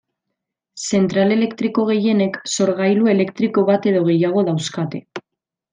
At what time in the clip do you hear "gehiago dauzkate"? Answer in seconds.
4.13-5.09